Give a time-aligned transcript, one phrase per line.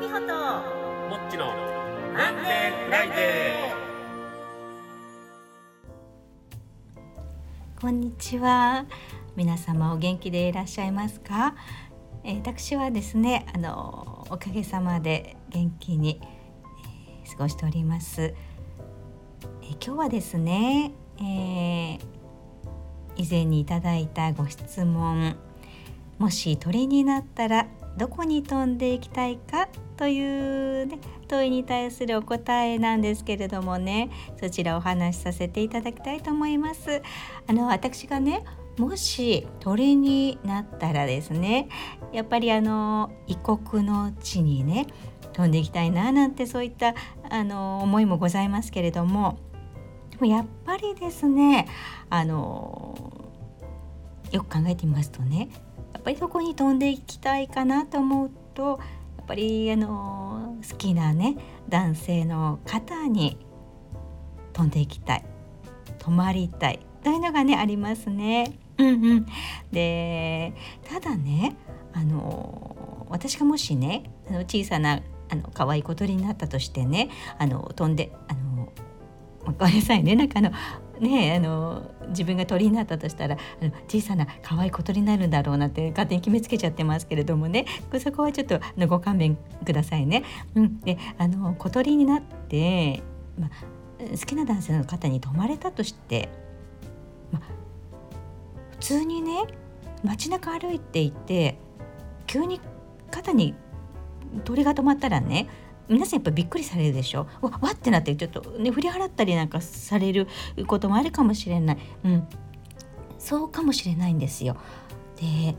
[0.00, 0.34] 美穂と
[1.10, 1.54] もっちの
[2.14, 3.74] なんでフライデ
[7.78, 8.86] こんにちは。
[9.36, 11.54] 皆様お元気でいらっしゃいますか、
[12.24, 21.98] えー、私はですねあのおかげさまで元気に、えー、過ごしております、えー、今日はですね、え
[23.16, 25.36] 以前にいただいたご質問
[26.18, 27.66] もし鳥になったら
[27.96, 34.10] どこに飛んでいきたいかという、ね、問いに対するお答えなんですけれどもね
[34.40, 37.02] そちらお話しさせていただきたいと思います。
[37.46, 38.44] あの私がね
[38.78, 41.68] もし鳥になったらですね
[42.12, 44.86] やっぱりあの異国の地にね
[45.32, 46.94] 飛んでいきたいななんてそういった
[47.28, 49.38] あの思いもございますけれども
[50.10, 51.68] でもやっぱりですね
[52.08, 53.12] あの
[54.32, 55.50] よく考えてみますとね
[55.92, 58.80] やっぱりどこに飛んでいきたいかなと思うと
[59.16, 61.36] やっぱりあの好きなね
[61.68, 63.38] 男性の肩に
[64.52, 65.24] 飛んでいきたい
[65.98, 68.58] 泊まりたいというのがねありますね。
[68.78, 69.26] うんうん、
[69.70, 70.54] で
[70.88, 71.56] ただね
[71.92, 78.72] あの私がもしねあの小さなあの可愛い小鳥になったとしてねあの飛んであの
[79.58, 80.50] ごめんなさいねなんかあの
[81.00, 83.36] ねあの自分が鳥になったとしたら
[83.88, 87.66] 小さな可愛い小鳥になるんだろうなって勝手に決めつけちゃってますけれどもね
[87.98, 90.24] そこはちょっとあのご勘弁くださいね。
[90.54, 93.02] うん、であの小鳥になって、
[93.38, 93.50] まあ、
[94.10, 96.28] 好きな男性の方に泊まれたとして、
[97.32, 97.40] ま、
[98.72, 99.44] 普通にね
[100.04, 101.58] 街中歩いていて
[102.26, 102.60] 急に
[103.10, 103.54] 肩に
[104.44, 105.48] 鳥が止まったらね
[105.90, 107.26] 皆さんやっぱびっくりされるでしょ？
[107.42, 110.28] わわってなってちょっとね振り払ったりなんかされる
[110.68, 112.28] こともあるかもしれない、うん、
[113.18, 114.56] そうかもしれないんですよ。
[115.20, 115.56] で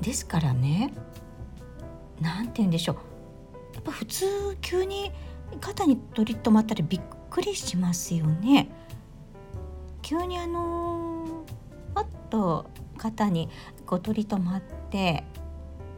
[0.00, 0.92] ですからね
[2.20, 2.96] 何て言うんでしょう
[3.74, 4.26] やっぱ普通
[4.60, 5.10] 急に
[5.60, 8.70] 肩に取り留まったらびっくりしますよね。
[10.02, 11.30] 急にあのー、
[11.94, 13.48] パッと肩に
[13.84, 15.24] こう取り留まって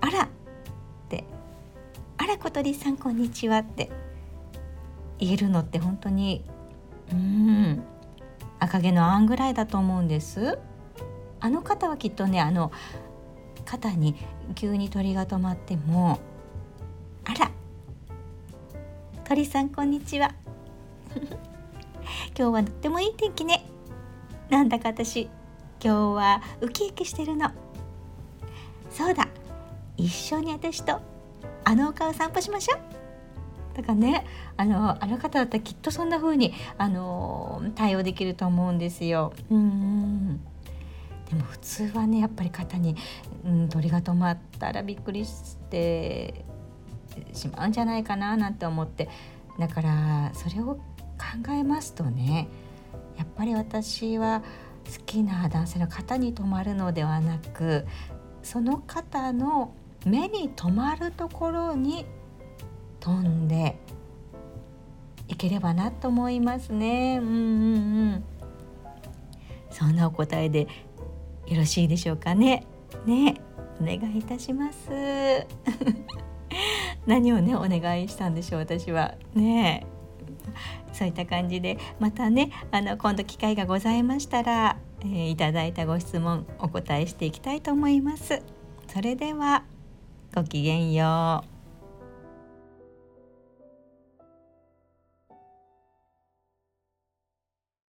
[0.00, 0.29] あら
[2.30, 3.90] ら小鳥さんこんにちは」って
[5.18, 6.44] 言えるのって本当に
[7.12, 7.82] うん
[8.60, 10.58] 赤毛のアンぐらいだと思うんです。
[11.40, 12.70] あの方はきっとねあの
[13.64, 14.14] 肩に
[14.54, 16.20] 急に鳥が止まっても
[17.24, 17.50] 「あら
[19.24, 20.32] 鳥さんこんにちは。
[22.38, 23.64] 今日はとってもいい天気ね。
[24.50, 25.30] なんだか私今
[25.80, 27.50] 日はウキウキしてるの。
[28.90, 29.26] そうだ
[29.96, 31.00] 一緒に私と
[31.64, 32.80] あの丘を散歩しましょう。
[33.76, 34.26] だからね
[34.56, 39.32] あのあの方だったらきっとそんな風にあの対応できると思うんですよ。
[39.50, 40.40] うん。
[41.28, 42.96] でも普通はねやっぱり肩に、
[43.44, 46.44] うん、鳥が止まったらびっくりして
[47.32, 49.08] しまうんじゃないかななんて思って。
[49.58, 50.82] だからそれを考
[51.52, 52.48] えますとね
[53.18, 54.42] やっぱり私は
[54.86, 57.86] 好きな男性の肩に止まるのではなく
[58.42, 59.74] その方の
[60.06, 62.06] 目に留まるところに
[63.00, 63.76] 飛んで
[65.28, 67.18] いければなと思いますね。
[67.20, 67.36] うんうんう
[68.16, 68.24] ん。
[69.70, 70.66] そんなお答えで
[71.46, 72.66] よろしいでしょうかね。
[73.06, 73.40] ね、
[73.80, 74.90] お願いいたします。
[77.06, 79.86] 何をねお願いしたんでしょう私はね。
[80.92, 88.42] そういった感じでまたねあの今度機会がございましたら、えー、いただいたご質問お答えしていきたいと思います。
[88.88, 89.62] それでは
[90.32, 91.59] ごきげんよう。